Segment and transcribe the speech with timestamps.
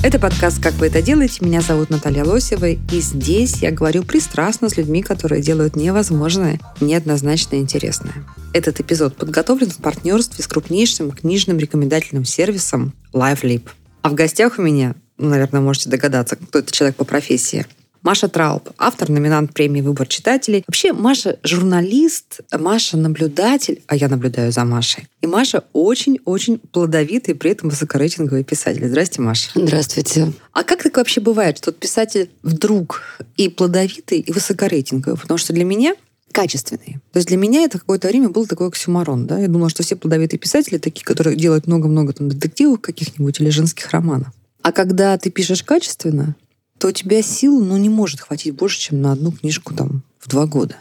[0.00, 1.44] Это подкаст «Как вы это делаете?».
[1.44, 7.56] Меня зовут Наталья Лосева, и здесь я говорю пристрастно с людьми, которые делают невозможное, неоднозначно
[7.56, 8.14] интересное.
[8.54, 13.68] Этот эпизод подготовлен в партнерстве с крупнейшим книжным рекомендательным сервисом LiveLib.
[14.02, 17.66] А в гостях у меня, ну, наверное, можете догадаться, кто это человек по профессии,
[18.02, 20.64] Маша Трауб, автор, номинант премии «Выбор читателей».
[20.66, 25.08] Вообще, Маша журналист, Маша наблюдатель, а я наблюдаю за Машей.
[25.20, 28.86] И Маша очень-очень плодовитый, при этом высокорейтинговый писатель.
[28.88, 29.50] Здрасте, Маша.
[29.54, 30.32] Здравствуйте.
[30.52, 33.02] А как так вообще бывает, что писатель вдруг
[33.36, 35.18] и плодовитый, и высокорейтинговый?
[35.18, 35.94] Потому что для меня
[36.32, 37.00] качественные.
[37.12, 39.26] То есть для меня это какое-то время был такой оксюмарон.
[39.26, 39.38] Да?
[39.38, 43.90] Я думала, что все плодовитые писатели такие, которые делают много-много там детективов каких-нибудь или женских
[43.90, 44.28] романов.
[44.62, 46.36] А когда ты пишешь качественно,
[46.78, 50.28] то у тебя сил ну, не может хватить больше, чем на одну книжку там, в
[50.28, 50.76] два года.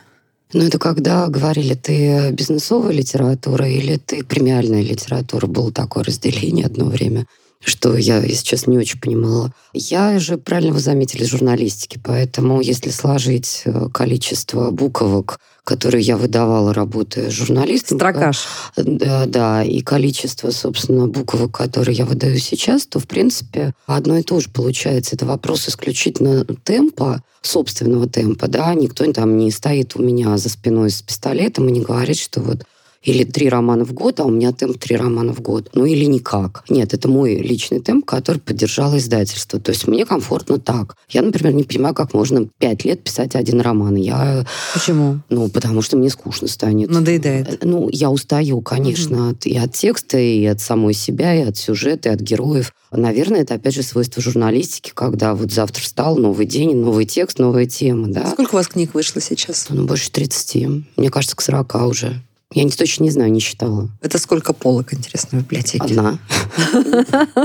[0.54, 5.46] Ну, это когда говорили, ты бизнесовая литература или ты премиальная литература.
[5.46, 7.28] Было такое разделение одно время,
[7.60, 9.54] что я, если честно, не очень понимала.
[9.74, 16.74] Я же, правильно вы заметили, журналистики, поэтому если сложить э, количество буквок, которые я выдавала,
[16.74, 17.98] работая журналистом...
[17.98, 18.48] Строкаш.
[18.78, 24.24] Да, да, и количество, собственно, буквок, которые я выдаю сейчас, то, в принципе, одно и
[24.24, 25.18] то же получается.
[25.18, 30.90] Это вопрос исключительно темпа, собственного темпа, да, никто там не стоит у меня за спиной
[30.90, 32.64] с пистолетом и не говорит, что вот
[33.08, 35.70] или три романа в год, а у меня темп три романа в год.
[35.74, 36.66] Ну или никак.
[36.68, 39.62] Нет, это мой личный темп, который поддержало издательство.
[39.62, 40.98] То есть мне комфортно так.
[41.08, 43.96] Я, например, не понимаю, как можно пять лет писать один роман.
[43.96, 45.22] Я, Почему?
[45.30, 46.90] ну, потому что мне скучно станет.
[46.90, 47.64] Надоедает.
[47.64, 52.10] Ну, я устаю, конечно, от, и от текста, и от самой себя, и от сюжета,
[52.10, 52.74] и от героев.
[52.92, 57.68] Наверное, это, опять же, свойство журналистики, когда вот завтра встал, новый день, новый текст, новая
[57.68, 58.28] тема, да?
[58.28, 59.68] Сколько у вас книг вышло сейчас?
[59.70, 60.68] Ну, больше 30.
[60.98, 62.22] Мне кажется, к 40 уже.
[62.54, 63.90] Я не, точно не знаю, не считала.
[64.02, 65.84] Это сколько полок, интересно, в библиотеке?
[65.84, 66.20] Одна.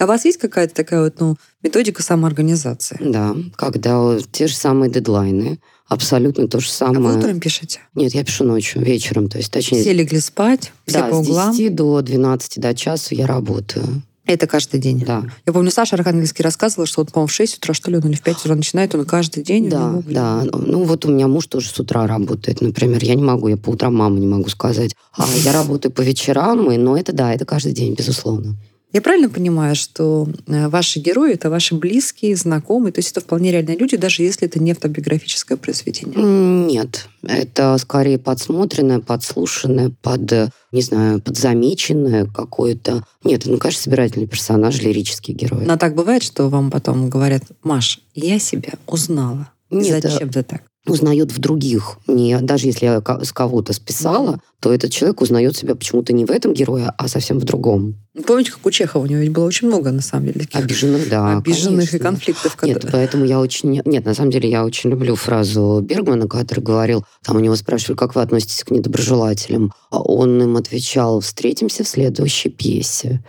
[0.00, 2.98] А у вас есть какая-то такая вот, ну, методика самоорганизации?
[3.00, 7.18] Да, когда те же самые дедлайны, абсолютно то же А вы самое.
[7.18, 7.78] утром пишете?
[7.94, 9.82] Нет, я пишу ночью, вечером, то есть точнее...
[9.82, 11.52] Все легли спать, все да, по углам.
[11.54, 14.02] с 10 до 12 до часу я работаю.
[14.26, 15.02] Это каждый день.
[15.04, 15.24] Да.
[15.46, 18.14] Я помню, Саша Архангельский рассказывала, что вот, по-моему, в 6 утра, что ли, он или
[18.14, 19.68] в 5 утра начинает, он каждый день.
[19.68, 20.44] Да, него, да.
[20.52, 23.04] Ну вот у меня муж тоже с утра работает, например.
[23.04, 24.94] Я не могу, я по утрам маму не могу сказать.
[25.12, 28.56] А я работаю по вечерам, и, но это да, это каждый день, безусловно.
[28.94, 33.50] Я правильно понимаю, что э, ваши герои— это ваши близкие, знакомые, то есть это вполне
[33.50, 36.16] реальные люди, даже если это не автобиографическое произведение?
[36.16, 43.04] Нет, это скорее подсмотренное, подслушанное, под, э, не знаю, подзамеченное какое-то.
[43.24, 45.66] Нет, ну, конечно, собирательный персонаж, лирический герой.
[45.66, 49.50] Но так бывает, что вам потом говорят, Маш, я себя узнала.
[49.70, 50.62] Нет, Зачем ты так?
[50.86, 51.98] Узнает в других.
[52.06, 56.30] Не, даже если я с кого-то списала, то этот человек узнает себя почему-то не в
[56.30, 57.96] этом герое, а совсем в другом.
[58.26, 61.08] Помните, как у Чехова, у него ведь было очень много, на самом деле, таких Обиженных,
[61.08, 61.38] да.
[61.38, 62.56] обиженных и конфликтов.
[62.62, 63.82] Нет, которые- поэтому я очень...
[63.84, 67.96] Нет, на самом деле я очень люблю фразу Бергмана, который говорил, там у него спрашивали,
[67.96, 69.72] как вы относитесь к недоброжелателям.
[69.90, 73.22] А он им отвечал, встретимся в следующей пьесе.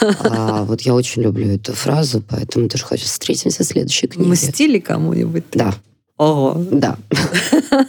[0.00, 4.30] А вот я очень люблю эту фразу, поэтому тоже хочу встретимся в следующей книге.
[4.30, 5.44] Мстили кому-нибудь?
[5.52, 5.74] Да,
[6.18, 6.56] Ого.
[6.70, 6.96] да.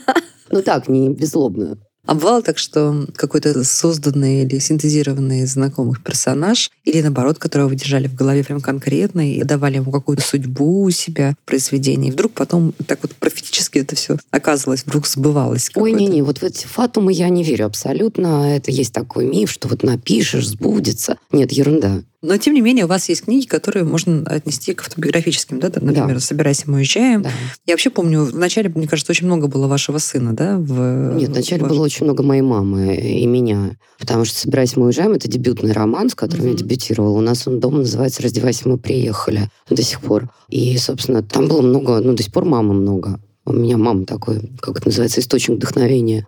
[0.51, 1.77] Ну так, не беззлобно.
[2.13, 8.07] Бывало так, что какой-то созданный или синтезированный из знакомых персонаж, или наоборот, которого вы держали
[8.07, 12.33] в голове прям конкретно и давали ему какую-то судьбу у себя в произведении, и вдруг
[12.33, 15.69] потом так вот профетически это все оказывалось, вдруг сбывалось.
[15.75, 18.55] Ой, не-не, вот в эти фатумы я не верю абсолютно.
[18.55, 21.17] Это есть такой миф, что вот напишешь, сбудется.
[21.31, 22.01] Нет, ерунда.
[22.21, 25.69] Но, тем не менее, у вас есть книги, которые можно отнести к автобиографическим, да?
[25.69, 26.19] Там, Например, Да.
[26.19, 27.21] «Собирайся, мы уезжаем».
[27.21, 27.31] Да.
[27.65, 30.57] Я вообще помню, вначале, мне кажется, очень много было вашего сына, да?
[30.57, 31.13] В...
[31.15, 33.77] Нет, вначале в- было очень много моей мамы и меня.
[33.99, 36.57] Потому что «Собираясь, мы уезжаем»— это дебютный роман, с которым я Мгм.
[36.59, 37.17] дебютировала.
[37.17, 40.29] У нас он дома называется «Раздевайся, мы приехали» до сих пор.
[40.47, 43.19] И, собственно, там было много, ну, до сих пор мамы много.
[43.45, 46.27] У меня мама такой, как это называется, источник вдохновения.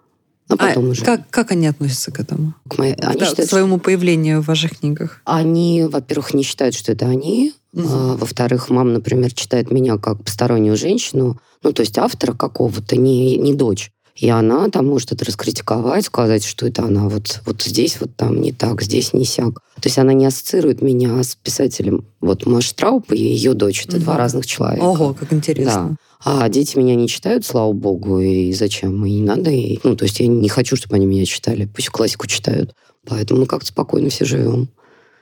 [0.50, 2.54] А А потом уже как, как они относятся к этому?
[2.68, 2.94] к моей...
[2.96, 5.22] Они, Да, к считают, что- своему появлению в ваших книгах?
[5.24, 7.54] они, во-первых, не считают, что это они.
[7.72, 7.88] Мгм.
[7.90, 11.40] А, во-вторых, мама, например, читает меня как постороннюю женщину.
[11.64, 13.92] Ну, то есть автора какого-то, не, не дочь.
[14.22, 18.40] И она там может это раскритиковать, сказать, что это она вот, вот здесь вот там
[18.40, 19.56] не так, здесь не сяк.
[19.56, 22.06] То есть она не ассоциирует меня с писателем.
[22.20, 23.84] Вот Маша Трауп и ее дочь.
[23.88, 24.04] Это угу.
[24.04, 24.84] два разных человека.
[24.84, 25.98] Ого, как интересно.
[26.24, 26.44] Да.
[26.44, 29.04] А дети меня не читают, слава богу, и зачем?
[29.08, 29.50] И не надо.
[29.50, 31.68] И, ну, то есть я не хочу, чтобы они меня читали.
[31.76, 32.76] Пусть классику читают.
[33.08, 34.70] Поэтому мы как-то спокойно все живем.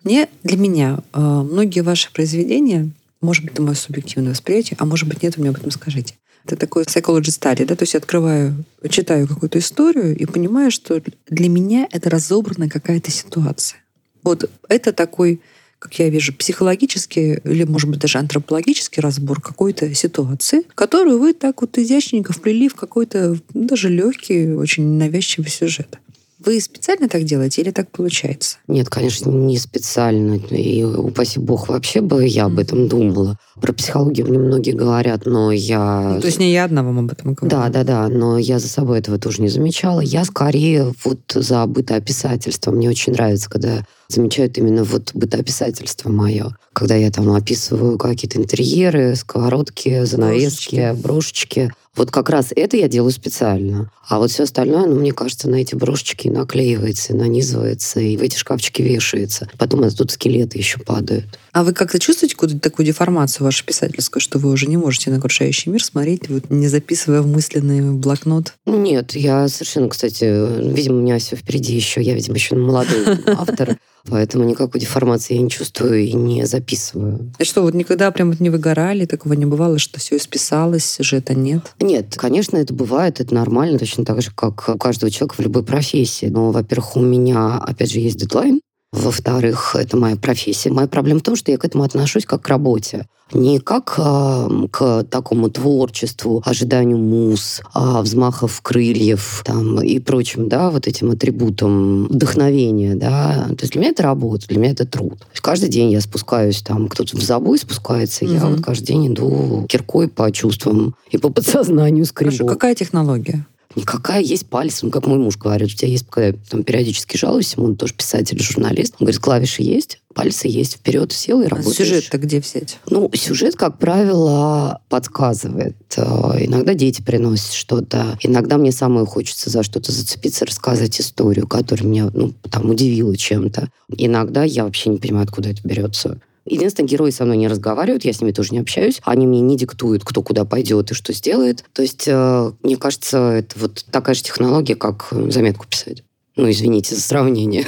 [0.03, 2.91] Мне, для меня, э, многие ваши произведения,
[3.21, 6.15] может быть, это мое субъективное восприятие, а может быть, нет, вы мне об этом скажите.
[6.45, 11.01] Это такой psychology study, да, то есть я открываю, читаю какую-то историю и понимаю, что
[11.29, 13.79] для меня это разобранная какая-то ситуация.
[14.23, 15.41] Вот это такой
[15.79, 21.61] как я вижу, психологический или, может быть, даже антропологический разбор какой-то ситуации, которую вы так
[21.61, 25.97] вот изящненько вплели в какой-то ну, даже легкий, очень навязчивый сюжет.
[26.43, 28.57] Вы специально так делаете или так получается?
[28.67, 30.35] Нет, конечно, не специально.
[30.35, 33.37] И, упаси бог, вообще бы я об этом думала.
[33.59, 36.13] Про психологию мне многие говорят, но я...
[36.15, 37.49] Ну, то есть не я одна вам об этом говорю?
[37.49, 39.99] Да, да, да, но я за собой этого тоже не замечала.
[39.99, 42.71] Я скорее вот за бытоописательство.
[42.71, 46.55] Мне очень нравится, когда замечают именно вот бытоописательство мое.
[46.71, 51.01] Когда я там описываю какие-то интерьеры, сковородки, занавески, брошечки.
[51.01, 51.73] брошечки.
[51.95, 53.91] Вот как раз это я делаю специально.
[54.07, 58.37] А вот все остальное, ну, мне кажется, на эти брошечки наклеивается, нанизывается, и в эти
[58.37, 59.49] шкафчики вешается.
[59.57, 61.25] Потом это тут скелеты еще падают.
[61.51, 65.17] А вы как-то чувствуете какую-то такую деформацию вашу писательскую, что вы уже не можете на
[65.17, 68.53] окружающий мир смотреть, вот, не записывая в мысленный блокнот?
[68.65, 72.01] Нет, я совершенно, кстати, видимо, у меня все впереди еще.
[72.01, 73.77] Я, видимо, еще молодой автор.
[74.07, 77.31] Поэтому никакой деформации я не чувствую и не записываю.
[77.37, 81.35] А что, вот никогда прям вот не выгорали, такого не бывало, что все исписалось, сюжета
[81.35, 81.73] нет?
[81.81, 85.63] Нет, конечно, это бывает, это нормально, точно так же, как у каждого человека в любой
[85.63, 86.25] профессии.
[86.25, 88.59] Но, во-первых, у меня, опять же, есть дедлайн,
[88.91, 90.71] во-вторых, это моя профессия.
[90.71, 93.07] Моя проблема в том, что я к этому отношусь как к работе.
[93.31, 100.71] Не как э, к такому творчеству, ожиданию мус, а взмахов крыльев там, и прочим, да,
[100.71, 103.45] вот этим атрибутам вдохновения, да.
[103.49, 105.19] То есть для меня это работа, для меня это труд.
[105.39, 108.33] Каждый день я спускаюсь, там, кто-то в забой спускается, угу.
[108.33, 112.31] я вот каждый день иду киркой по чувствам и по подсознанию скребу.
[112.31, 113.45] Хорошо, какая технология?
[113.75, 114.81] Никакая есть палец.
[114.81, 117.93] Ну, как мой муж говорит, у тебя есть, когда я там периодически жалуюсь, он тоже
[117.93, 118.95] писатель, журналист.
[118.99, 121.77] Он говорит, клавиши есть, пальцы есть, вперед сел и а работаешь.
[121.77, 122.79] сюжет-то где взять?
[122.89, 125.77] Ну, сюжет, как правило, подсказывает.
[125.97, 128.17] Э, иногда дети приносят что-то.
[128.21, 133.69] Иногда мне самой хочется за что-то зацепиться, рассказать историю, которая меня ну, там удивила чем-то.
[133.95, 136.19] Иногда я вообще не понимаю, откуда это берется.
[136.49, 139.01] Единственное, герои со мной не разговаривают, я с ними тоже не общаюсь.
[139.03, 141.63] Они мне не диктуют, кто куда пойдет и что сделает.
[141.73, 146.03] То есть, э, мне кажется, это вот такая же технология, как заметку писать.
[146.35, 147.67] Ну, извините за сравнение.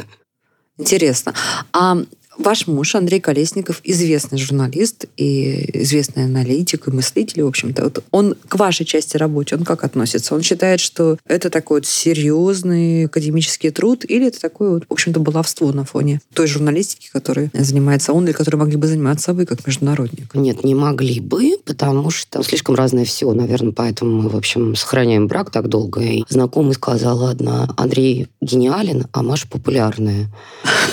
[0.78, 1.34] Интересно.
[1.74, 1.98] А
[2.42, 7.84] Ваш муж Андрей Колесников известный журналист и известный аналитик и мыслитель, в общем-то.
[7.84, 10.34] Вот он к вашей части работы, он как относится?
[10.34, 15.20] Он считает, что это такой вот серьезный академический труд или это такое вот, в общем-то,
[15.20, 19.68] баловство на фоне той журналистики, которой занимается он или которой могли бы заниматься вы как
[19.68, 20.34] международник?
[20.34, 25.28] Нет, не могли бы, потому что слишком разное все, наверное, поэтому мы, в общем, сохраняем
[25.28, 26.02] брак так долго.
[26.02, 30.30] И знакомый сказал, ладно, Андрей гениален, а Маша популярная.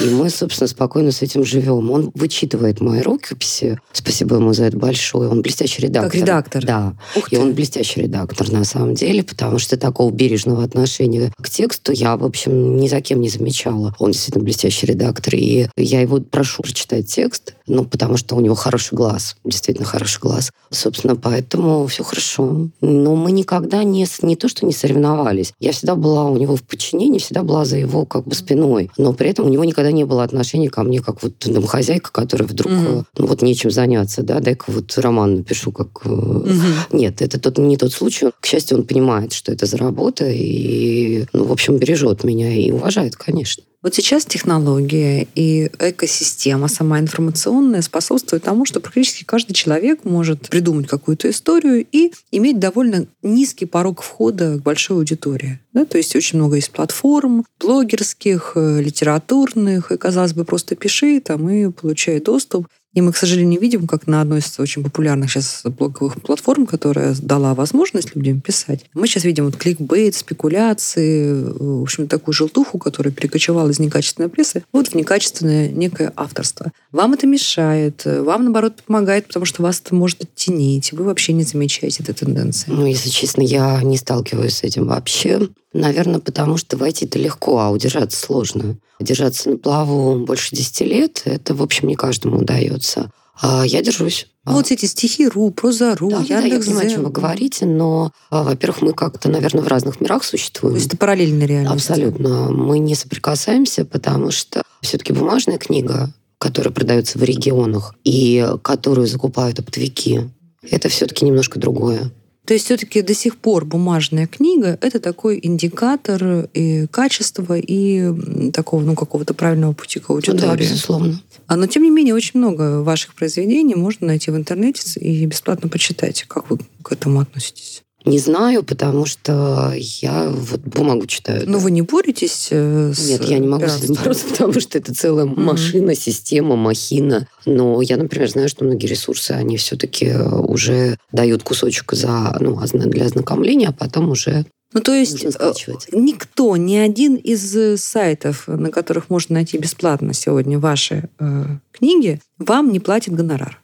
[0.03, 1.91] И мы, собственно, спокойно с этим живем.
[1.91, 3.81] Он вычитывает мои рукописи.
[3.93, 5.31] Спасибо ему за это большое.
[5.31, 6.11] Он блестящий редактор.
[6.13, 6.65] Как редактор?
[6.65, 6.95] Да.
[7.17, 7.37] Ух ты.
[7.37, 12.17] И он блестящий редактор на самом деле, потому что такого бережного отношения к тексту я,
[12.17, 13.95] в общем, ни за кем не замечала.
[13.99, 15.35] Он действительно блестящий редактор.
[15.35, 19.37] И я его прошу прочитать текст, ну, потому что у него хороший глаз.
[19.45, 20.51] Действительно хороший глаз.
[20.71, 22.69] Собственно, поэтому все хорошо.
[22.83, 25.55] Но мы никогда не, не то, что не соревновались.
[25.59, 28.91] Я всегда была у него в подчинении, всегда была за его как бы спиной.
[28.97, 32.49] Но при этом у него никогда не было отношения ко мне как вот домохозяйка, которая
[32.49, 33.05] вдруг, угу.
[33.17, 36.05] ну вот нечем заняться, да, дай-ка вот роман напишу, как...
[36.05, 36.53] Угу.
[36.93, 38.31] Нет, это тот, не тот случай.
[38.41, 42.71] К счастью, он понимает, что это за работа, и, ну, в общем, бережет меня и
[42.71, 43.65] уважает, конечно.
[43.81, 50.89] Вот сейчас технология и экосистема сама информационная способствует тому, что практически каждый человек может придумать
[50.89, 55.61] какую-то историю и иметь довольно низкий порог входа к большой аудитории.
[55.73, 55.85] Да?
[55.85, 61.49] То есть очень много есть платформ, блогерских, э, литературных, и, казалось бы, просто пиши там
[61.49, 62.67] и получай доступ.
[62.95, 67.15] И мы, к сожалению, видим, как на одной из очень популярных сейчас блоговых платформ, которая
[67.21, 73.13] дала возможность людям писать, мы сейчас видим вот кликбейт, спекуляции, в общем, такую желтуху, которая
[73.13, 76.73] перекочевала из некачественной прессы, вот в некачественное некое авторство.
[76.91, 81.45] Вам это мешает, вам, наоборот, помогает, потому что вас это может оттенить, вы вообще не
[81.45, 82.71] замечаете этой тенденции.
[82.71, 85.49] Ну, если честно, я не сталкиваюсь с этим вообще.
[85.73, 88.79] Наверное, потому что войти-то легко, а удержаться сложно.
[89.01, 93.11] Держаться на плаву больше 10 лет, это, в общем, не каждому удается.
[93.41, 94.27] А я держусь.
[94.45, 96.73] Ну, вот эти стихи РУ, проза.ру, Да, да, я Яндекс.Зен.
[96.73, 100.75] понимаю, о чем вы говорите, но, а, во-первых, мы как-то, наверное, в разных мирах существуем.
[100.75, 101.91] То есть это параллельная реальность.
[101.91, 102.51] Абсолютно.
[102.51, 109.59] Мы не соприкасаемся, потому что все-таки бумажная книга, которая продается в регионах и которую закупают
[109.59, 110.23] оптовики,
[110.63, 112.11] это все-таки немножко другое.
[112.49, 118.81] То есть все-таки до сих пор бумажная книга это такой индикатор и качества и такого
[118.81, 120.41] ну какого-то правильного пути к Ну аудитории.
[120.41, 121.21] да, безусловно.
[121.47, 125.69] А, но тем не менее очень много ваших произведений можно найти в интернете и бесплатно
[125.69, 126.25] почитать.
[126.27, 127.83] Как вы к этому относитесь?
[128.05, 131.43] Не знаю, потому что я вот бумагу читаю.
[131.47, 134.79] Ну вы не боретесь э, с Нет, я не могу с этим бороться, потому что
[134.79, 137.27] это целая машина, система, махина.
[137.45, 143.07] Но я, например, знаю, что многие ресурсы, они все-таки уже дают кусочек за, ну, для
[143.07, 145.53] ознакомления, а потом уже Ну то есть э,
[145.93, 152.21] никто, ни один из э, сайтов, на которых можно найти бесплатно сегодня ваши э, книги,
[152.39, 153.61] вам не платит гонорар.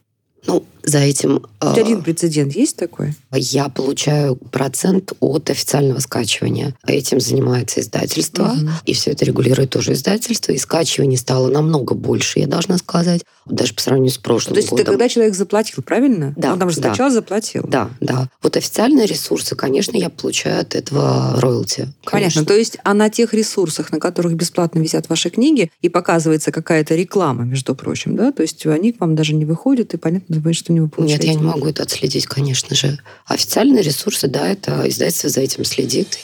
[0.46, 3.14] Ну, за этим Хоть э, один прецедент есть такой?
[3.32, 6.74] я получаю процент от официального скачивания.
[6.86, 8.70] Этим занимается издательство, Мгм.
[8.84, 10.52] и все это регулирует тоже издательство.
[10.52, 14.68] И скачиваний стало намного больше, я должна сказать, даже по сравнению с прошлым То есть
[14.68, 14.92] это годом.
[14.94, 16.32] когда человек заплатил, правильно?
[16.36, 16.88] Да, Он там же да.
[16.90, 17.64] скачал, заплатил.
[17.66, 18.28] Да, да.
[18.42, 21.80] Вот официальные ресурсы, конечно, я получаю от этого роялти.
[21.80, 22.10] Понятно.
[22.10, 22.44] конечно.
[22.44, 26.94] То есть, а на тех ресурсах, на которых бесплатно висят ваши книги, и показывается какая-то
[26.94, 28.32] реклама, между прочим, да?
[28.32, 31.28] То есть они к вам даже не выходят, и понятно, что не вы получаете.
[31.28, 32.98] Нет, я не могу это отследить, конечно же.
[33.26, 36.18] Официальные ресурсы, да, это издательство за этим следит.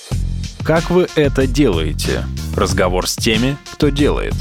[0.65, 2.25] Как вы это делаете?
[2.55, 4.35] Разговор с теми, кто делает.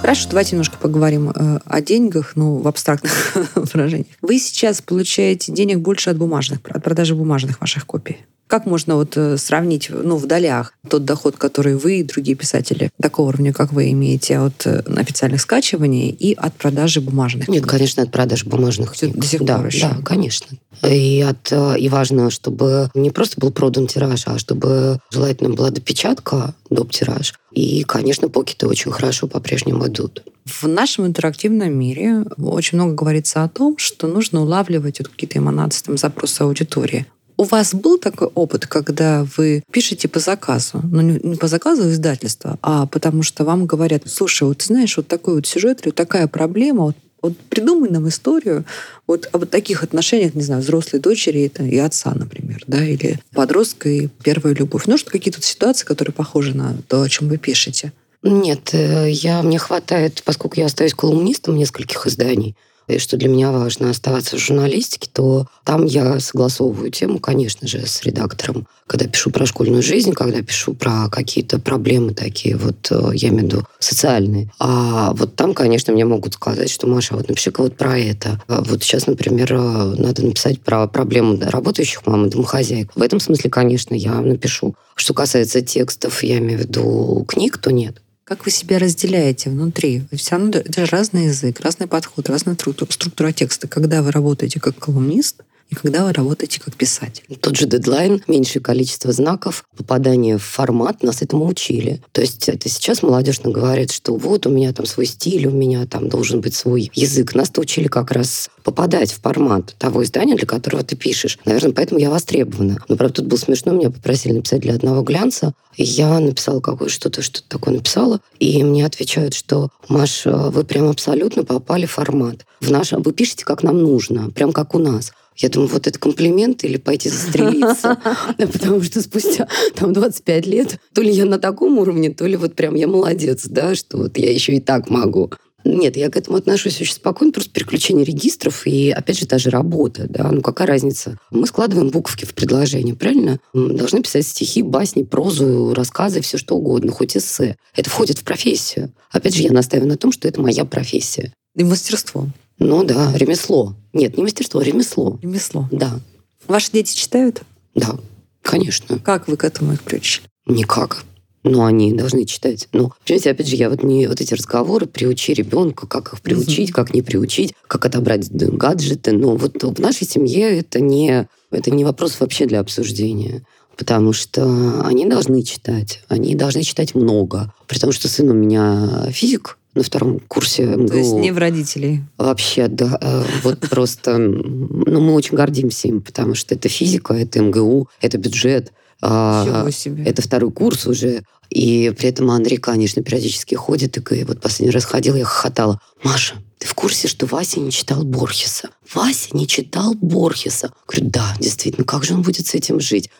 [0.00, 4.06] Хорошо, давайте немножко поговорим э, о деньгах, ну, в абстрактных выражениях.
[4.22, 8.18] Вы сейчас получаете денег больше от бумажных, от продажи бумажных ваших копий.
[8.46, 12.90] Как можно вот э, сравнить, ну, в долях тот доход, который вы и другие писатели
[13.00, 17.48] такого уровня, как вы, имеете от э, официальных скачиваний и от продажи бумажных?
[17.48, 19.16] Нет, конечно, от продаж бумажных книг.
[19.16, 19.88] до сих да, пор еще?
[19.88, 20.56] Да, конечно.
[20.82, 25.70] И, от, э, и важно, чтобы не просто был продан тираж, а чтобы желательно была
[25.70, 26.92] допечатка, доп.
[26.92, 27.34] тираж.
[27.52, 30.22] И, конечно, покеты очень хорошо по-прежнему идут.
[30.44, 35.84] В нашем интерактивном мире очень много говорится о том, что нужно улавливать вот какие-то эманации,
[35.84, 37.06] там, запросы аудитории.
[37.38, 42.58] У вас был такой опыт, когда вы пишете по заказу, ну не по заказу издательства,
[42.62, 46.28] а потому что вам говорят, слушай, вот знаешь, вот такой вот сюжет или вот такая
[46.28, 48.64] проблема, вот, вот придумай нам историю
[49.06, 53.88] вот об таких отношениях, не знаю, взрослой дочери это и отца, например, да, или подростка
[53.90, 54.86] и первая любовь.
[54.86, 57.92] Ну, что какие-то ситуации, которые похожи на то, о чем вы пишете.
[58.22, 62.56] Нет, э, я, мне хватает, поскольку я остаюсь колумнистом нескольких изданий,
[62.88, 67.86] и что для меня важно оставаться в журналистике, то там я согласовываю тему, конечно же,
[67.86, 68.66] с редактором.
[68.86, 73.42] Когда пишу про школьную жизнь, когда пишу про какие-то проблемы такие, вот э, я имею
[73.42, 74.52] в виду социальные.
[74.60, 78.40] А вот там, конечно, мне могут сказать, что, Маша, вот напиши-ка вот про это.
[78.46, 82.92] А Вот сейчас, например, э, надо написать про проблему работающих мам и домохозяек.
[82.94, 84.76] В этом смысле, конечно, я напишу.
[84.94, 88.00] Что касается текстов, я имею в виду книг, то нет.
[88.26, 90.02] Как вы себя разделяете внутри?
[90.10, 93.68] Все равно это же разный язык, разный подход, разная структура, текста.
[93.68, 97.24] Когда вы работаете как колумнист и когда вы работаете как писатель.
[97.40, 102.00] Тот же дедлайн, меньшее количество знаков, попадание в формат, нас этому учили.
[102.12, 105.50] То есть это сейчас молодежь нам говорит, что вот у меня там свой стиль, у
[105.50, 107.34] меня там должен быть свой язык.
[107.34, 111.38] Нас-то учили как раз попадать в формат того издания, для которого ты пишешь.
[111.44, 112.78] Наверное, поэтому я востребована.
[112.88, 116.88] Но, правда, тут было смешно, меня попросили написать для одного глянца, и я написала какое
[116.88, 122.46] что-то, что-то такое написала, и мне отвечают, что, Маш, вы прям абсолютно попали в формат.
[122.60, 122.92] В наш...
[122.92, 125.12] Вы пишете, как нам нужно, прям как у нас.
[125.36, 127.98] Я думаю, вот это комплимент или пойти застрелиться.
[128.38, 132.54] Потому что спустя там 25 лет то ли я на таком уровне, то ли вот
[132.54, 135.30] прям я молодец, да, что вот я еще и так могу.
[135.66, 139.50] Нет, я к этому отношусь очень спокойно, просто переключение регистров и, опять же, та же
[139.50, 141.18] работа, да, ну какая разница?
[141.32, 143.40] Мы складываем буковки в предложение, правильно?
[143.52, 147.56] Мы должны писать стихи, басни, прозу, рассказы, все что угодно, хоть эссе.
[147.74, 148.92] Это входит в профессию.
[149.10, 151.32] Опять же, я настаиваю на том, что это моя профессия.
[151.56, 152.28] И мастерство,
[152.58, 153.74] Ну да, ремесло.
[153.92, 155.18] Нет, не мастерство, а ремесло.
[155.22, 155.68] ремесло.
[155.70, 156.00] Да,
[156.46, 157.42] Ваши дети читают?
[157.74, 157.96] да,
[158.42, 158.98] конечно.
[158.98, 160.26] Как вы к этому их приучили?
[160.46, 161.04] Никак.
[161.42, 162.68] Но они должны читать.
[162.72, 166.72] Но, понимаете, опять же, я вот не вот эти разговоры приучи ребенка, как их приучить,
[166.72, 169.12] как не приучить, как отобрать гаджеты.
[169.12, 173.44] Но вот в нашей семье это не, это не вопрос вообще для обсуждения.
[173.76, 176.02] Потому что они должны читать.
[176.08, 177.52] Они должны читать много.
[177.68, 180.88] При том, что сын у меня физик на втором курсе МГУ.
[180.88, 182.02] То есть не в родителей.
[182.18, 182.98] Вообще, да.
[183.00, 188.18] э, Вот просто, ну, мы очень гордимся им, потому что это физика, это МГУ, это
[188.18, 190.04] бюджет, А, себе.
[190.04, 191.22] Это второй курс уже.
[191.50, 193.96] И при этом Андрей, конечно, периодически ходит.
[194.10, 195.80] И вот последний раз ходил, я хохотала.
[196.02, 198.70] Маша, ты в курсе, что Вася не читал Борхеса?
[198.94, 200.72] Вася не читал Борхеса.
[200.88, 203.10] Говорю, да, действительно, как же он будет с этим жить?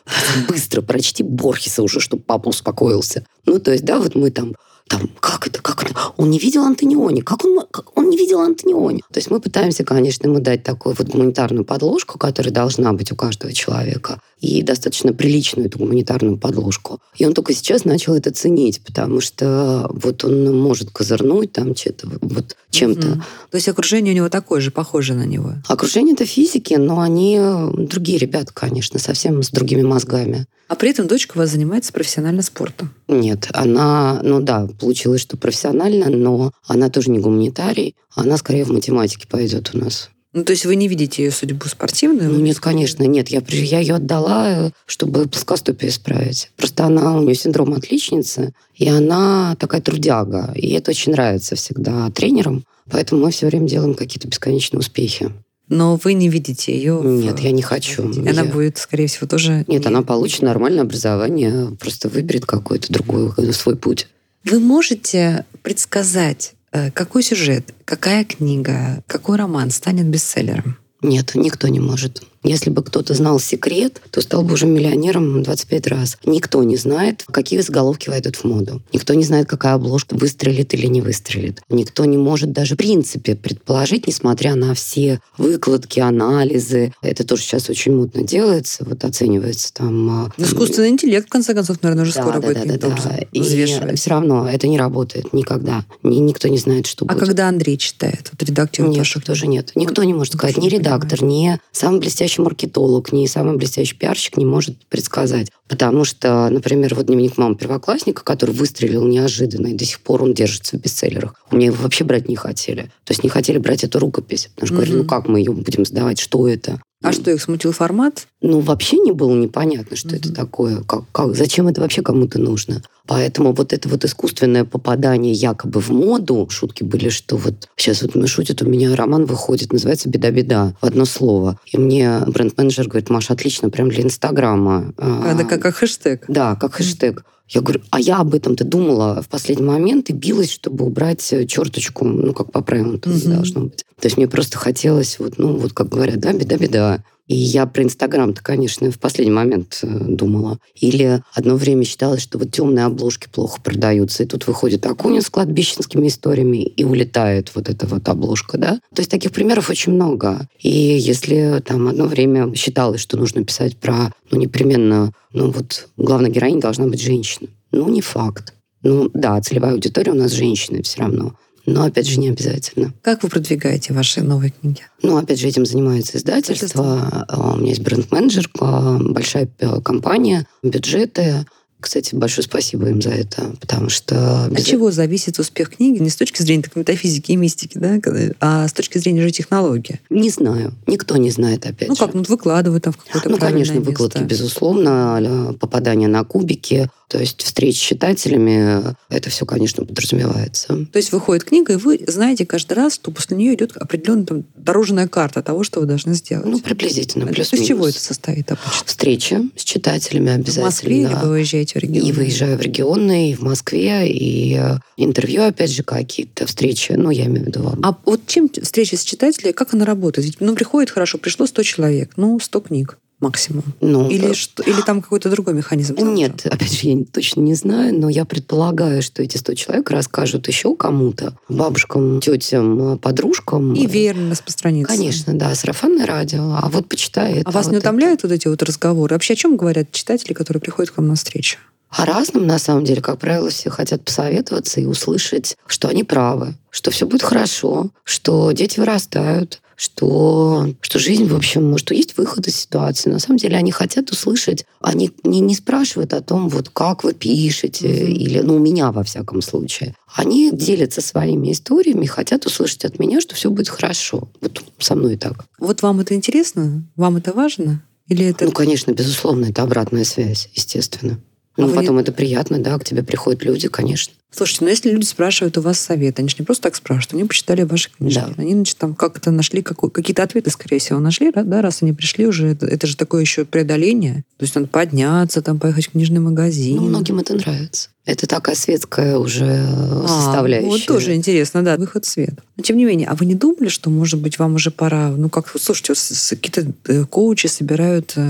[0.49, 3.25] Быстро прочти Борхеса уже, чтобы папа успокоился.
[3.45, 4.55] Ну, то есть, да, вот мы там
[4.87, 5.93] там, как это, как это?
[6.17, 7.21] Он не видел Антониони.
[7.21, 9.03] Как он, как он не видел Антониони?
[9.11, 13.15] То есть мы пытаемся, конечно, ему дать такую вот гуманитарную подложку, которая должна быть у
[13.15, 16.99] каждого человека, и достаточно приличную эту гуманитарную подложку.
[17.17, 22.07] И он только сейчас начал это ценить, потому что вот он может козырнуть там что-то,
[22.21, 23.07] вот чем-то.
[23.07, 23.21] Угу.
[23.51, 25.53] То есть окружение у него такое же, похоже на него?
[25.67, 27.39] Окружение это физики, но они
[27.73, 30.45] другие ребята, конечно, совсем с другими мозгами.
[30.67, 32.93] А при этом дочка у вас занимается профессионально спортом?
[33.07, 38.71] Нет, она, ну да, получилось, что профессионально, но она тоже не гуманитарий, она скорее в
[38.71, 40.09] математике пойдет у нас.
[40.37, 42.29] Ну, то есть вы не видите ее судьбу спортивную?
[42.31, 43.29] Ну, нет, конечно, нет.
[43.29, 46.51] Я, я ее отдала, чтобы плоскостопие исправить.
[46.55, 50.51] Просто она, у нее синдром отличницы, и она такая трудяга.
[50.53, 52.63] И это очень нравится всегда тренерам.
[52.87, 55.31] Поэтому мы все время делаем какие-то бесконечные успехи.
[55.69, 57.01] Но вы не видите ее?
[57.03, 57.41] Нет, в...
[57.41, 58.03] я не хочу.
[58.03, 58.45] Она я...
[58.45, 59.65] будет, скорее всего, тоже...
[59.67, 59.87] Нет, не...
[59.87, 64.07] она получит нормальное образование, просто выберет какой-то другой свой путь.
[64.43, 66.56] Вы можете предсказать, э,
[66.93, 70.77] какой сюжет, какая книга, какой роман станет бестселлером?
[71.01, 72.23] Нет, никто не может.
[72.47, 76.17] Если бы кто-то знал секрет, то стал бы уже миллионером 25 раз.
[76.25, 78.81] Никто не знает, какие заголовки войдут в моду.
[78.93, 81.61] Никто не знает, какая обложка выстрелит или не выстрелит.
[81.69, 86.93] Никто не может даже в принципе предположить, несмотря на все выкладки, анализы.
[87.01, 90.09] Это тоже сейчас очень модно делается, вот оценивается там...
[90.09, 93.17] А, Искусственный интеллект, в конце концов, наверное, уже да, скоро да, будет да, да, да.
[93.33, 95.83] И все равно это не работает никогда.
[96.01, 97.23] Никто не знает, что а будет.
[97.23, 99.25] А когда Андрей читает, вот редактор Нет, ваших...
[99.25, 99.73] тоже нет.
[99.75, 104.37] Никто не может сказать, ни редактор, ни самый блестящий блестящий маркетолог, ни самый блестящий пиарщик
[104.37, 105.51] не может предсказать.
[105.67, 110.33] Потому что, например, вот дневник мамы первоклассника, который выстрелил неожиданно, и до сих пор он
[110.33, 111.35] держится в бестселлерах.
[111.51, 112.83] У меня его вообще брать не хотели.
[113.03, 114.49] То есть не хотели брать эту рукопись.
[114.55, 114.77] Потому что mm-hmm.
[114.77, 116.81] говорили, ну как мы ее будем сдавать, что это?
[117.03, 118.27] А что, их смутил формат?
[118.41, 120.17] Ну, вообще не было непонятно, что mm-hmm.
[120.17, 120.81] это такое.
[120.81, 122.81] Как, как, зачем это вообще кому-то нужно?
[123.05, 128.15] Поэтому вот это вот искусственное попадание якобы в моду, шутки были, что вот сейчас вот
[128.15, 131.59] мы шутят, у меня роман выходит, называется «Беда-беда», в одно слово.
[131.65, 134.93] И мне бренд-менеджер говорит, Маша, отлично, прям для Инстаграма.
[134.97, 136.25] А, да, как, как хэштег.
[136.27, 137.23] Да, как хэштег.
[137.49, 142.05] Я говорю, а я об этом-то думала в последний момент и билась, чтобы убрать черточку,
[142.05, 143.35] ну, как по правилам там mm-hmm.
[143.35, 143.85] должно быть.
[143.99, 147.03] То есть мне просто хотелось, вот, ну, вот как говорят, да, беда-беда.
[147.27, 150.59] И я про Инстаграм-то, конечно, в последний момент э, думала.
[150.75, 154.23] Или одно время считалось, что вот темные обложки плохо продаются.
[154.23, 158.79] И тут выходит Акунин с кладбищенскими историями, и улетает вот эта вот обложка, да?
[158.95, 160.47] То есть таких примеров очень много.
[160.59, 166.29] И если там одно время считалось, что нужно писать про, ну, непременно, ну, вот главная
[166.29, 167.49] героиня должна быть женщина.
[167.71, 168.53] Ну, не факт.
[168.83, 171.33] Ну, да, целевая аудитория у нас женщины все равно
[171.67, 172.93] но, опять же, не обязательно.
[173.01, 174.81] Как вы продвигаете ваши новые книги?
[175.03, 177.25] Ну, опять же, этим занимается издательство.
[177.27, 179.47] А, у меня есть бренд-менеджер, большая
[179.83, 181.45] компания, бюджеты.
[181.79, 184.45] Кстати, большое спасибо им за это, потому что...
[184.45, 186.01] От чего зависит успех книги?
[186.01, 187.99] Не с точки зрения так, метафизики и мистики, да,
[188.39, 189.99] а с точки зрения же технологии?
[190.09, 190.73] Не знаю.
[190.87, 192.01] Никто не знает, опять ну, же.
[192.01, 193.89] Ну как, ну выкладывают там в какое-то Ну, конечно, место.
[193.89, 200.87] выкладки, безусловно, попадание на кубики, то есть встречи с читателями, это все, конечно, подразумевается.
[200.91, 204.43] То есть выходит книга, и вы знаете каждый раз, что после нее идет определенная там,
[204.55, 206.45] дорожная карта того, что вы должны сделать.
[206.45, 208.85] Ну, приблизительно, плюс Из чего это состоит обычно?
[208.85, 210.63] Встречи с читателями обязательно.
[210.63, 211.29] В Москве или вы
[211.75, 212.07] выезжаете в регион?
[212.07, 217.09] И выезжаю в регионы, и в Москве, и э, интервью, опять же, какие-то встречи, ну,
[217.09, 217.79] я имею в виду вам.
[217.83, 220.25] А вот чем встреча с читателями, как она работает?
[220.25, 223.63] Ведь, ну, приходит хорошо, пришло 100 человек, ну, 100 книг максимум?
[223.81, 225.95] Ну, или, что, или там какой-то другой механизм?
[225.97, 230.47] Нет, опять же, я точно не знаю, но я предполагаю, что эти 100 человек расскажут
[230.47, 233.73] еще кому-то, бабушкам, тетям, подружкам.
[233.73, 234.93] И верно распространится.
[234.95, 236.57] Конечно, да, сарафанное радио.
[236.61, 238.27] А вот почитай А вас вот не утомляют это.
[238.27, 239.15] вот эти вот разговоры?
[239.15, 241.57] Вообще о чем говорят читатели, которые приходят к вам на встречу?
[241.89, 246.55] О разном, на самом деле, как правило, все хотят посоветоваться и услышать, что они правы,
[246.69, 252.47] что все будет хорошо, что дети вырастают, что, что жизнь, в общем, что есть выход
[252.47, 253.11] из ситуации.
[253.11, 257.13] На самом деле они хотят услышать, они не, не спрашивают о том, вот как вы
[257.13, 258.11] пишете, mm-hmm.
[258.11, 259.93] или, ну, у меня, во всяком случае.
[260.15, 264.27] Они делятся своими историями, хотят услышать от меня, что все будет хорошо.
[264.41, 265.45] Вот со мной так.
[265.59, 266.83] Вот вам это интересно?
[266.95, 267.83] Вам это важно?
[268.07, 268.45] Или это...
[268.45, 271.19] Ну, конечно, безусловно, это обратная связь, естественно.
[271.55, 274.13] Ну, А вы потом не- это приятно, да, к тебе приходят люди, конечно.
[274.29, 277.23] Слушайте, ну если люди спрашивают у вас совет, они же не просто так спрашивают, они
[277.23, 278.19] почитали ваши книжки.
[278.19, 278.33] Да.
[278.37, 282.27] Они, значит, там как-то нашли какой- какие-то ответы, скорее всего, нашли, да, раз они пришли
[282.27, 282.47] уже.
[282.47, 284.23] Это, это же такое еще преодоление.
[284.37, 286.75] То есть надо подняться, там, поехать в книжный магазин.
[286.75, 287.89] Ну, многим это нравится.
[288.05, 290.69] Это такая светская уже А, составляющая.
[290.69, 292.35] Вот тоже интересно, да, выход в свет.
[292.55, 295.27] Но тем не менее, а вы не думали, что, может быть, вам уже пора, ну
[295.29, 298.21] как, слушайте, вот с- с- какие-то э, коучи собирают э,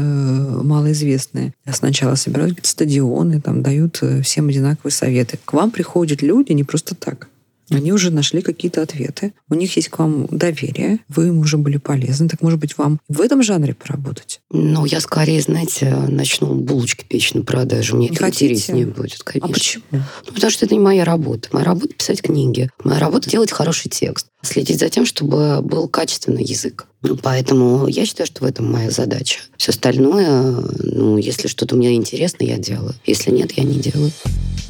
[0.64, 1.54] малоизвестные.
[1.72, 5.38] Сначала собирают какие-то стадионы, там дают э, всем одинаковые советы.
[5.46, 7.30] К вам приходят люди не просто так.
[7.70, 9.34] Они уже нашли какие-то ответы.
[9.50, 11.00] У них есть к вам доверие.
[11.10, 12.30] Вы им уже были полезны.
[12.30, 14.40] Так, может быть, вам в этом жанре поработать?
[14.52, 17.98] Ну, я скорее, знаете, начну булочки печь на продажу.
[17.98, 18.46] Мне Не это хотите?
[18.46, 19.50] интереснее будет, конечно.
[19.50, 19.84] А почему?
[19.92, 21.50] Ну, потому что это не моя работа.
[21.52, 22.70] Моя работа— писать книги.
[22.84, 24.28] Моя работа— делать хороший текст.
[24.42, 26.88] Следить за тем, чтобы был качественный язык.
[27.16, 29.40] Поэтому я считаю, что в этом моя задача.
[29.58, 30.32] Все остальное,
[30.80, 32.94] ну, если что-то мне интересно, я делаю.
[33.06, 34.12] Если нет, я не делаю.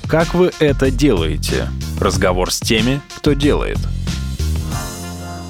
[0.07, 1.69] Как вы это делаете?
[1.99, 3.77] Разговор с теми, кто делает.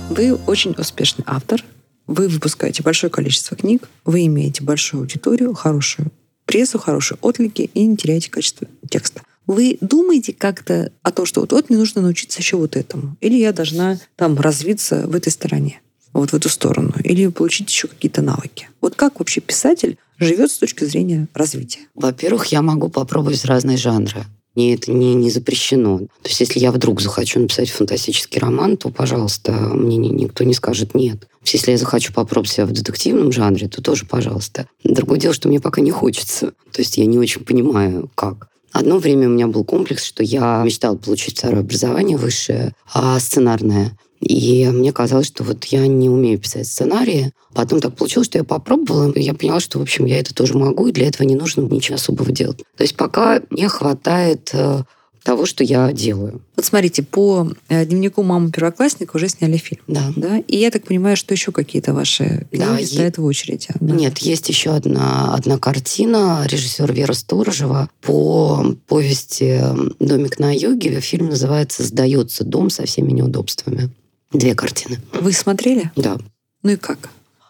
[0.10, 1.64] Вы очень успешный автор.
[2.08, 3.90] Вы выпускаете большое количество книг.
[4.06, 6.12] Вы имеете большую аудиторию, хорошую
[6.46, 9.22] прессу, хорошие отклики и не теряете качество текста.
[9.46, 13.16] Вы думаете как-то о том, что вот, вот мне нужно научиться еще вот этому?
[13.22, 15.82] Или я должна там развиться в этой стороне?
[16.22, 18.70] Вот в эту сторону, или получить еще какие-то навыки.
[18.82, 21.82] Вот как вообще писатель живет с точки зрения развития?
[21.96, 24.26] Во-первых, я могу попробовать разные жанры.
[24.56, 26.00] Мне это не, не запрещено.
[26.00, 30.56] То есть, если я вдруг захочу написать фантастический роман, то, пожалуйста, мне ни- никто не
[30.56, 31.28] скажет нет.
[31.46, 34.68] Если я захочу попробовать себя в детективном жанре, то тоже, пожалуйста.
[34.84, 36.54] Другое дело, что мне пока не хочется.
[36.72, 38.50] То есть, я не очень понимаю, как.
[38.72, 43.98] Одно время у меня был комплекс, что я мечтала получить второе образование высшее, а сценарное.
[44.20, 47.32] И мне казалось, что вот я не умею писать сценарии.
[47.54, 50.58] Потом так получилось, что я попробовала, и я поняла, что, в общем, я это тоже
[50.58, 52.58] могу, и для этого не нужно ничего особого делать.
[52.76, 54.84] То есть пока мне хватает э,
[55.28, 56.42] того, что я делаю.
[56.56, 59.82] Вот смотрите, по э, дневнику мамы первоклассника уже сняли фильм.
[59.86, 60.14] Да.
[60.16, 60.38] Да?
[60.48, 63.68] И я так понимаю, что еще какие-то ваши Да, е- стоят в очереди.
[63.82, 63.94] Да.
[63.94, 69.62] Нет, есть еще одна, одна картина режиссера Вера Сторожева по повести
[70.00, 71.02] «Домик на юге».
[71.02, 73.90] Фильм называется «Сдается дом со всеми неудобствами».
[74.32, 75.00] Две картины.
[75.14, 75.92] Вы смотрели?
[75.96, 76.18] Да.
[76.64, 77.10] Ну и как?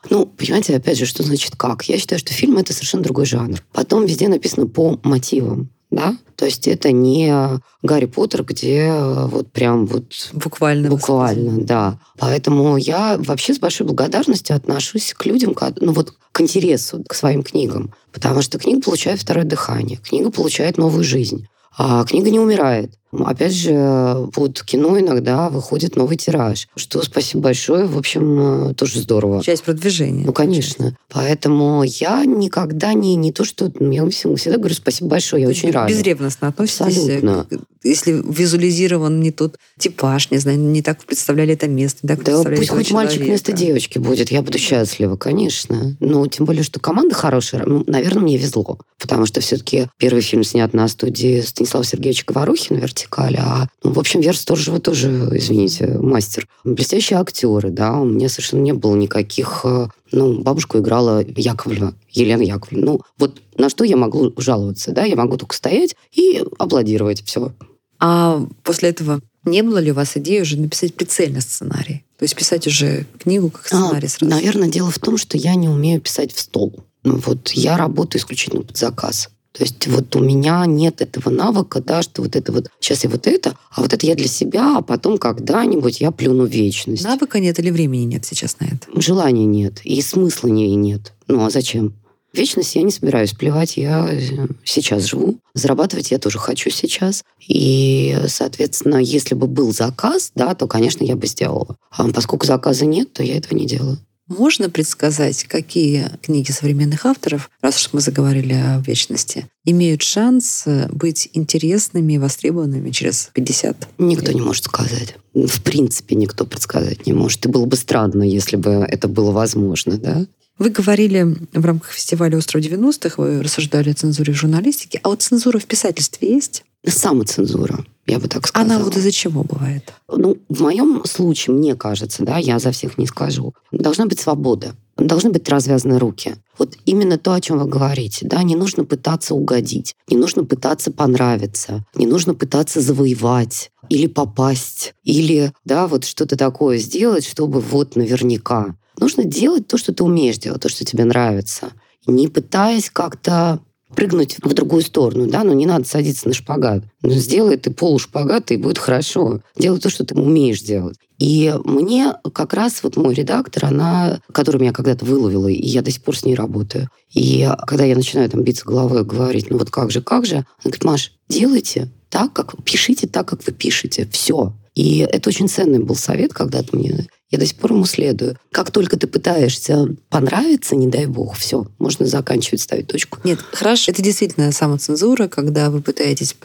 [0.09, 1.83] Ну, понимаете, опять же, что значит как?
[1.83, 3.61] Я считаю, что фильм— это совершенно другой жанр.
[3.73, 6.15] Потом везде написано по мотивам, да?
[6.35, 7.33] То есть это не
[7.81, 10.89] Гарри Поттер, где э, вот прям вот Буквально.
[10.89, 11.99] Буквально, да.
[12.19, 17.41] Поэтому я вообще с большой благодарностью отношусь к людям, ну вот к интересу, к своим
[17.41, 17.93] книгам.
[18.13, 21.47] Потому что книга получает второе дыхание, книга получает новую жизнь.
[21.75, 22.93] А книга не умирает.
[23.11, 28.99] Опять же, под кино иногда выходит новый тираж, что спасибо большое, в общем, э, тоже
[28.99, 29.41] здорово.
[29.43, 30.25] Часть продвижения.
[30.25, 30.97] Ну, конечно.
[31.09, 33.71] Поэтому я никогда не, не то, что...
[33.79, 35.89] Я всем- всегда говорю спасибо большое, я очень рада.
[35.91, 36.97] Безревностно относитесь.
[36.97, 37.45] Абсолютно.
[37.49, 42.23] к- Если визуализирован не тот типаж, не знаю, не так представляли это место, не так
[42.23, 43.23] Да пусть хоть мальчик человека.
[43.29, 45.95] вместо девочки будет, я буду счастлива, конечно.
[45.99, 47.63] Ну, тем более, что команда хорошая.
[47.65, 48.79] Ну, наверное, мне везло.
[48.99, 53.35] Потому что все-таки первый фильм снят на студии Станислава Сергеевича Говорухина «Вертикаль».
[53.37, 56.47] А, ну, в общем, Вера Сторожева тоже, извините, мастер.
[56.63, 57.97] Блестящие актеры, да.
[57.99, 59.61] У меня совершенно не было никаких...
[59.63, 62.85] э, Ну, бабушку играла Яковлева, Елена Яковлевна.
[62.93, 65.03] Ну, вот на что я могу жаловаться, да?
[65.03, 67.23] Я могу только стоять и аплодировать.
[67.25, 67.53] Все.
[67.99, 72.03] А после этого не было ли у вас идеи уже написать прицельно сценарий?
[72.17, 74.33] То есть писать уже книгу как сценарий сразу?
[74.33, 76.83] Наверное, дело в том, что я не умею писать в стол.
[77.03, 79.29] Ну, Вот я работаю исключительно под заказ.
[79.57, 83.09] То есть вот у меня нет этого навыка, да, что вот это вот, сейчас я
[83.09, 87.03] вот это, а вот это я для себя, а потом когда-нибудь я плюну вечность.
[87.03, 89.01] Навыка нет или времени нет сейчас на это?
[89.01, 91.13] Желания нет, и смысла не, нет.
[91.27, 91.93] Ну, а зачем?
[92.33, 95.39] Вечность я не собираюсь плевать, я э, сейчас живу.
[95.55, 97.23] Зарабатывать я тоже хочу сейчас.
[97.47, 101.77] И, соответственно, если бы был заказ, да, то, конечно, я бы сделала.
[101.89, 103.97] А поскольку заказа нет, то я этого не делаю.
[104.27, 110.89] Можно предсказать, какие книги современных авторов, раз уж мы заговорили о вечности, имеют шанс э,
[110.91, 113.87] быть интересными и востребованными через 50?
[113.99, 115.15] Никто не может сказать.
[115.33, 117.45] В принципе, никто предсказать не может.
[117.45, 120.25] И было бы странно, если бы это было возможно, да?
[120.57, 125.21] Вы говорили в рамках фестиваля «Остров 90-х», вы рассуждали о цензуре в журналистике, а вот
[125.21, 126.65] цензура в писательстве есть?
[126.89, 128.75] Самоцензура, я бы так сказала.
[128.75, 129.93] Она вот из-за чего бывает?
[130.07, 134.75] Ну, в моем случае, мне кажется, да, я за всех не скажу, должна быть свобода,
[134.95, 136.35] должны быть развязаны руки.
[136.57, 140.91] Вот именно то, о чем вы говорите, да, не нужно пытаться угодить, не нужно пытаться
[140.91, 147.95] понравиться, не нужно пытаться завоевать или попасть, или, да, вот что-то такое сделать, чтобы вот
[147.95, 148.75] наверняка.
[148.99, 151.71] Нужно делать то, что ты умеешь делать, то, что тебе нравится,
[152.07, 153.59] не пытаясь как-то
[153.95, 156.83] прыгнуть в другую сторону, да, но не надо садиться на шпагат.
[157.01, 159.41] Ну, сделай ты полушпагат, и будет хорошо.
[159.57, 160.97] Делай то, что ты умеешь делать.
[161.19, 165.89] И мне как раз вот мой редактор, она, которую меня когда-то выловила, и я до
[165.89, 166.89] сих пор с ней работаю.
[167.13, 170.45] И когда я начинаю там биться головой, говорить, ну вот как же, как же, она
[170.63, 174.07] говорит, Маш, делайте так, как пишите так, как вы пишете.
[174.11, 174.53] Все.
[174.75, 177.07] И это очень ценный был совет когда-то мне.
[177.29, 178.37] Я до сих пор ему следую.
[178.51, 183.19] Как только ты пытаешься понравиться, не дай бог, все, можно заканчивать, ставить точку.
[183.25, 183.91] Нет, хорошо.
[183.91, 186.35] Это действительно самоцензура, когда вы пытаетесь,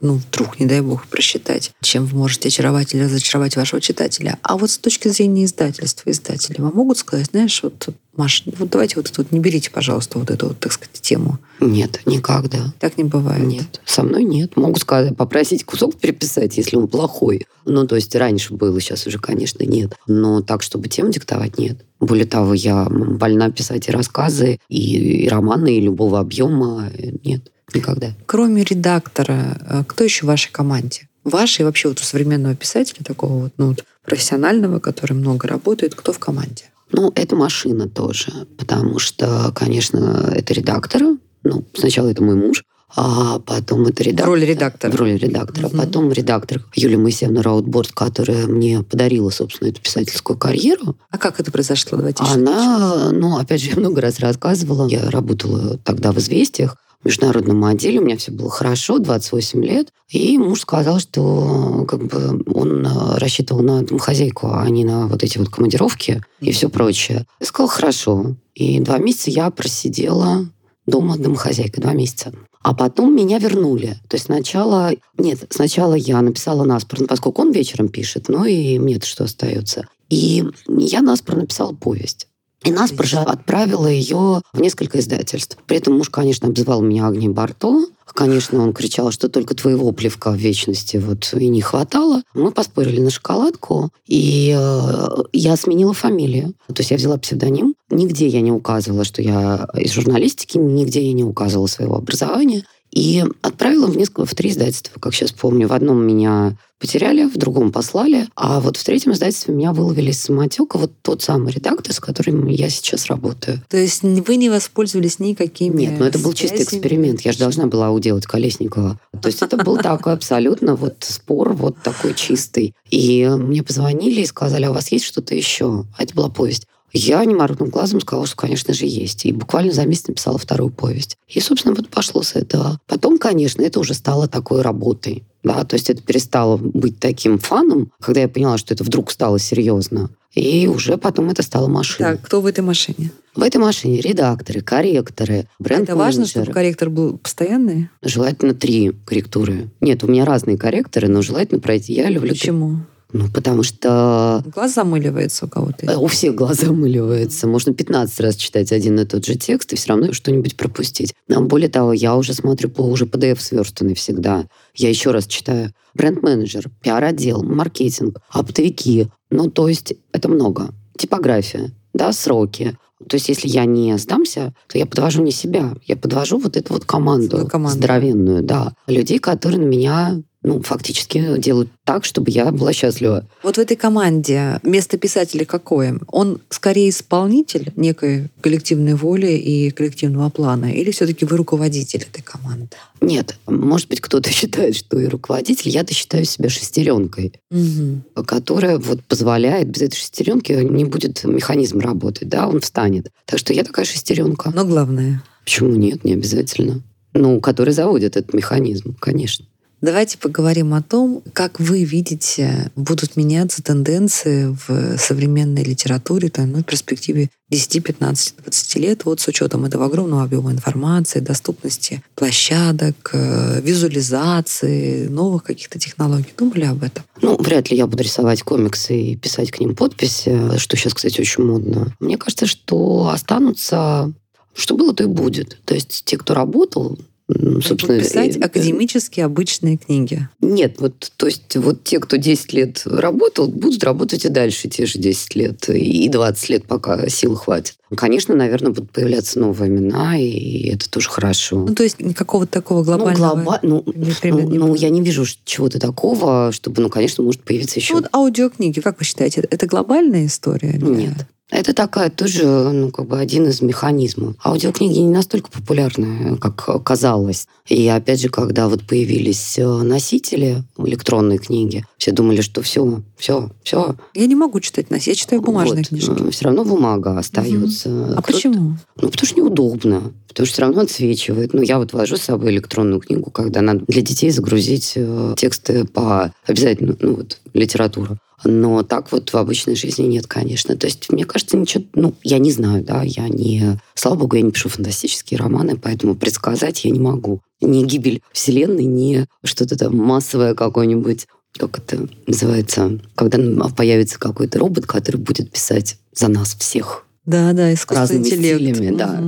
[0.00, 4.38] ну, вдруг, не дай бог, просчитать, чем вы можете очаровать или разочаровать вашего читателя.
[4.42, 8.96] А вот с точки зрения издательства, издатели вам могут сказать, знаешь, вот Маш, вот давайте
[8.96, 11.38] вот тут не берите, пожалуйста, вот эту, вот, так сказать, тему.
[11.64, 12.72] Нет, никогда.
[12.78, 13.46] Так не бывает.
[13.46, 14.56] Нет, со мной нет.
[14.56, 17.46] Могу сказать, попросить кусок переписать, если он плохой.
[17.64, 19.94] Ну, то есть раньше было, сейчас уже, конечно, нет.
[20.06, 21.78] Но так, чтобы тему диктовать, нет.
[22.00, 26.90] Более того, я больна писать и рассказы, и, и романы, и любого объема.
[27.24, 28.14] Нет, никогда.
[28.26, 31.08] Кроме редактора, э, кто еще в вашей команде?
[31.24, 36.12] Вашей вообще вот у современного писателя, такого вот, ну, вот, профессионального, который много работает, кто
[36.12, 36.64] в команде?
[36.92, 41.02] Ну, это машина тоже, потому что, конечно, это редактор.
[41.44, 42.64] Ну, сначала это мой муж,
[42.96, 44.26] а потом это редактор.
[44.26, 44.92] В роли редактора.
[44.92, 45.66] В роли редактора.
[45.66, 45.76] Угу.
[45.76, 50.96] Потом редактор Юлия Моисеевна Раутборд, которая мне подарила, собственно, эту писательскую карьеру.
[51.10, 51.98] А как это произошло?
[51.98, 54.88] Давайте Она, ну, опять же, я много раз рассказывала.
[54.88, 59.88] Я работала тогда в «Известиях», в международном отделе, у меня все было хорошо, 28 лет.
[60.08, 65.22] И муж сказал, что как бы он э, рассчитывал на домохозяйку, а не на вот
[65.22, 67.26] эти вот командировки и все прочее.
[67.40, 68.36] Я сказала, хорошо.
[68.54, 70.46] И два месяца я просидела
[70.86, 72.32] дома домохозяйкой, два месяца.
[72.62, 73.98] А потом меня вернули.
[74.08, 74.92] То есть сначала...
[75.18, 79.86] Нет, сначала я написала наспорно, поскольку он вечером пишет, ну и мне-то что остается.
[80.08, 82.28] И я наспорно написала повесть.
[82.64, 85.58] И нас отправила ее в несколько издательств.
[85.66, 87.86] При этом муж, конечно, обзывал меня Агнией Барто.
[88.14, 92.22] Конечно, он кричал, что только твоего плевка в вечности вот и не хватало.
[92.32, 96.54] Мы поспорили на шоколадку, и э, я сменила фамилию.
[96.68, 97.74] То есть я взяла псевдоним.
[97.94, 102.64] Нигде я не указывала, что я из журналистики, нигде я не указывала своего образования.
[102.90, 105.66] И отправила в, несколько, в три издательства, как сейчас помню.
[105.66, 110.20] В одном меня потеряли, в другом послали, а вот в третьем издательстве меня выловили из
[110.20, 113.62] самотека вот тот самый редактор, с которым я сейчас работаю.
[113.68, 117.22] То есть вы не воспользовались никакими Нет, ну это был чистый эксперимент.
[117.22, 119.00] Я же должна была уделать Колесникова.
[119.20, 122.74] То есть это был такой абсолютно вот спор вот такой чистый.
[122.90, 125.86] И мне позвонили и сказали, а у вас есть что-то еще?
[125.96, 126.66] А это была повесть.
[126.96, 129.26] Я не моргнув глазом сказала, что, конечно же, есть.
[129.26, 131.16] И буквально за месяц написала вторую повесть.
[131.28, 132.78] И, собственно, вот пошло с этого.
[132.86, 135.24] Потом, конечно, это уже стало такой работой.
[135.42, 139.40] Да, то есть это перестало быть таким фаном, когда я поняла, что это вдруг стало
[139.40, 140.08] серьезно.
[140.34, 142.12] И уже потом это стало машиной.
[142.12, 143.10] Так, кто в этой машине?
[143.34, 147.88] В этой машине редакторы, корректоры, бренд Это важно, чтобы корректор был постоянный?
[148.02, 149.70] Желательно три корректуры.
[149.80, 151.92] Нет, у меня разные корректоры, но желательно пройти.
[151.92, 152.30] Я люблю...
[152.30, 152.78] Почему?
[153.14, 154.42] Ну, потому что...
[154.52, 155.86] Глаз замыливается у кого-то.
[155.86, 157.46] Э, у всех глаз замыливается.
[157.46, 161.14] Можно 15 раз читать один и тот же текст и все равно что-нибудь пропустить.
[161.28, 164.46] Но более того, я уже смотрю по уже PDF сверстанный всегда.
[164.74, 165.72] Я еще раз читаю.
[165.94, 169.06] Бренд-менеджер, пиар-отдел, маркетинг, оптовики.
[169.30, 170.74] Ну, то есть это много.
[170.98, 172.76] Типография, да, сроки.
[173.08, 176.72] То есть, если я не сдамся, то я подвожу не себя, я подвожу вот эту
[176.72, 177.78] вот команду, команду.
[177.78, 183.26] здоровенную, да, людей, которые на меня ну, фактически делают так, чтобы я была счастлива.
[183.42, 185.98] Вот в этой команде место писателя какое?
[186.08, 192.68] Он скорее исполнитель некой коллективной воли и коллективного плана, или все-таки вы руководитель этой команды?
[193.00, 195.70] Нет, может быть, кто-то считает, что и руководитель.
[195.70, 198.24] Я-то считаю себя шестеренкой, угу.
[198.24, 203.10] которая вот позволяет без этой шестеренки не будет механизм работать, да, он встанет.
[203.24, 204.52] Так что я такая шестеренка.
[204.54, 205.22] Но главное.
[205.44, 206.82] Почему нет, не обязательно.
[207.14, 209.46] Ну, который заводит этот механизм, конечно.
[209.84, 216.60] Давайте поговорим о том, как вы видите, будут меняться тенденции в современной литературе там, ну,
[216.60, 223.10] в перспективе 10, 15, 20 лет, вот с учетом этого огромного объема информации, доступности площадок,
[223.12, 226.32] э, визуализации, новых каких-то технологий.
[226.34, 227.04] Думали об этом?
[227.20, 231.20] Ну, вряд ли я буду рисовать комиксы и писать к ним подписи, что сейчас, кстати,
[231.20, 231.94] очень модно.
[232.00, 234.14] Мне кажется, что останутся
[234.56, 235.58] что было, то и будет.
[235.64, 237.98] То есть те, кто работал, собственно...
[237.98, 240.28] Писать академические обычные книги.
[240.40, 244.86] Нет, вот, то есть вот те, кто 10 лет работал, будут работать и дальше те
[244.86, 247.76] же 10 лет, и 20 лет, пока сил хватит.
[247.96, 251.64] Конечно, наверное, будут появляться новые имена, и это тоже хорошо.
[251.68, 253.34] Ну, то есть какого-то такого ну, глобального...
[253.36, 253.60] Ну, глоба...
[253.62, 257.94] ну, ну, ну, я не вижу чего-то такого, чтобы, ну, конечно, может появиться еще...
[257.94, 260.72] Ну, вот аудиокниги, как вы считаете, это глобальная история?
[260.72, 261.26] Нет.
[261.50, 264.34] Это такая тоже, ну, как бы один из механизмов.
[264.42, 267.46] Аудиокниги не настолько популярны, как казалось.
[267.68, 273.50] И опять же, когда вот появились э, носители электронной книги, все думали, что все, все,
[273.62, 273.94] все.
[274.14, 275.88] Я не могу читать носитель, я читаю бумажные вот.
[275.88, 276.30] книжки.
[276.30, 277.90] Все равно бумага остается.
[277.90, 278.14] Угу.
[278.16, 278.76] А почему?
[278.96, 280.12] Ну, потому что неудобно.
[280.28, 281.52] Потому что все равно отсвечивает.
[281.52, 285.84] Ну, я вот вожу с собой электронную книгу, когда надо для детей загрузить э, тексты
[285.84, 288.18] по обязательно, ну, вот, литературу.
[288.44, 290.76] Но так вот в обычной жизни нет, конечно.
[290.76, 291.84] То есть, мне кажется, ничего...
[291.94, 293.78] Ну, я не знаю, да, я не...
[293.94, 297.40] Слава богу, я не пишу фантастические романы, поэтому предсказать я не могу.
[297.60, 301.26] Ни гибель Вселенной, ни что-то там массовое какое-нибудь
[301.56, 307.06] как это называется, когда появится какой-то робот, который будет писать за нас всех.
[307.26, 308.76] Да, да, искусственный интеллект.
[308.76, 308.98] Стилями, угу.
[308.98, 309.22] да.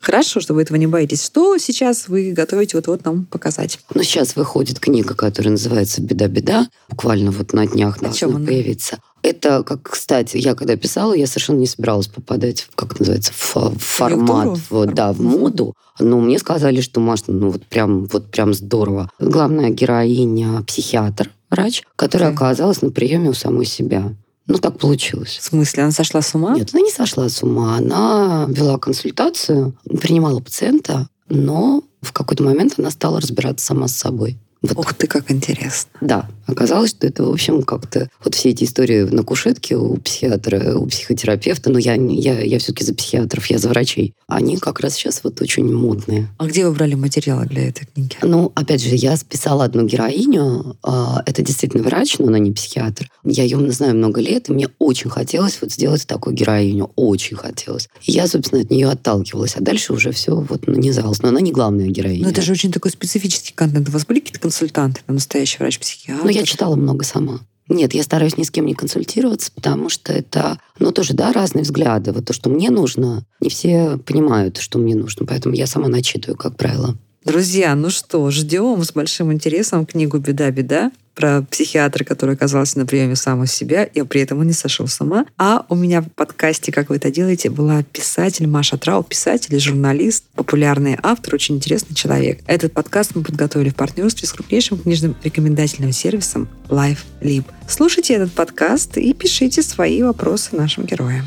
[0.00, 1.24] Хорошо, что вы этого не боитесь.
[1.24, 3.78] Что сейчас вы готовите вот-вот нам показать?
[3.94, 6.68] Ну, сейчас выходит книга, которая называется «Беда-беда».
[6.88, 8.98] Буквально вот на днях О должна появиться.
[9.22, 13.74] Это, как, кстати, я когда писала, я совершенно не собиралась попадать, в, как называется, в,
[13.78, 15.74] формат, в, да, в моду.
[15.98, 19.10] Но мне сказали, что можно, ну вот прям, вот прям здорово.
[19.18, 24.14] Главная героиня психиатр, врач, которая оказалась на приеме у самой себя.
[24.50, 25.38] Ну, так получилось.
[25.40, 26.56] В смысле, она сошла с ума?
[26.56, 27.76] Нет, она не сошла с ума.
[27.76, 34.40] Она вела консультацию, принимала пациента, но в какой-то момент она стала разбираться сама с собой.
[34.62, 34.76] Вот.
[34.76, 35.90] Ух ты, как интересно.
[36.00, 40.76] Да, оказалось, что это, в общем, как-то вот все эти истории на кушетке у психиатра,
[40.76, 44.94] у психотерапевта, но я, я, я все-таки за психиатров, я за врачей, они как раз
[44.94, 46.28] сейчас вот очень модные.
[46.38, 48.16] А где вы брали материалы для этой книги?
[48.22, 53.10] Ну, опять же, я списала одну героиню, а, это действительно врач, но она не психиатр.
[53.24, 57.88] Я ее знаю много лет, и мне очень хотелось вот сделать такую героиню, очень хотелось.
[58.02, 61.22] И я, собственно, от нее отталкивалась, а дальше уже все вот нанизалось.
[61.22, 62.24] Но она не главная героиня.
[62.24, 63.88] Но это же очень такой специфический контент.
[63.88, 66.24] У вас были какие-то консультанты, настоящий врач-психиатр?
[66.24, 67.38] Ну, я читала много сама.
[67.68, 71.62] Нет, я стараюсь ни с кем не консультироваться, потому что это, ну, тоже, да, разные
[71.62, 72.10] взгляды.
[72.10, 76.36] Вот то, что мне нужно, не все понимают, что мне нужно, поэтому я сама начитываю,
[76.36, 76.96] как правило.
[77.22, 83.14] Друзья, ну что, ждем с большим интересом книгу «Беда-беда» про психиатра, который оказался на приеме
[83.14, 85.26] сам у себя, и при этом он не сошел с ума.
[85.36, 90.24] А у меня в подкасте «Как вы это делаете» была писатель Маша Трау, писатель журналист,
[90.34, 92.40] популярный автор, очень интересный человек.
[92.46, 97.44] Этот подкаст мы подготовили в партнерстве с крупнейшим книжным рекомендательным сервисом LiveLib.
[97.68, 101.26] Слушайте этот подкаст и пишите свои вопросы нашим героям.